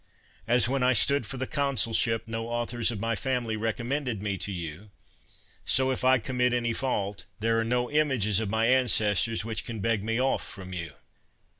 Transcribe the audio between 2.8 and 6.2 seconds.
of my family recom mended me to you; so, if I